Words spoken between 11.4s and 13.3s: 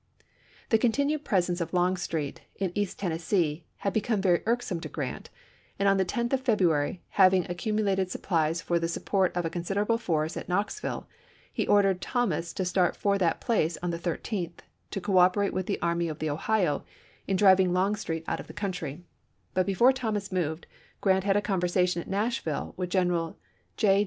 he ordered Thomas to start for